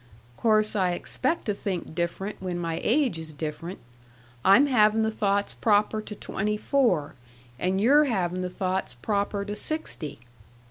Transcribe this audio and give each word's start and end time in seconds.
"Course 0.35 0.75
I 0.75 0.93
expect 0.93 1.45
to 1.45 1.53
think 1.53 1.93
different 1.93 2.41
when 2.41 2.57
my 2.57 2.81
age 2.83 3.19
is 3.19 3.33
different. 3.33 3.77
I'm 4.43 4.65
havin' 4.65 5.03
the 5.03 5.11
thoughts 5.11 5.53
proper 5.53 6.01
to 6.01 6.15
twenty 6.15 6.57
four, 6.57 7.13
and 7.59 7.79
you're 7.79 8.05
havin' 8.05 8.41
the 8.41 8.49
thoughts 8.49 8.95
proper 8.95 9.45
to 9.45 9.55
sixty." 9.55 10.17